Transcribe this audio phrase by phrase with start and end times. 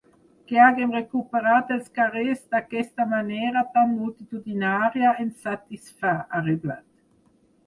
[0.51, 6.85] Que haguem recuperat els carrers d’aquesta manera tan multitudinària ens satisfà, ha reblat.